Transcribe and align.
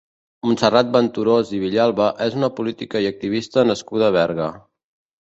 Montserrat 0.45 0.89
Venturós 0.95 1.51
i 1.59 1.61
Villalba 1.65 2.09
és 2.27 2.39
una 2.41 2.51
política 2.63 3.05
i 3.07 3.13
activista 3.13 3.71
nascuda 3.73 4.11
a 4.13 4.21
Berga. 4.21 4.53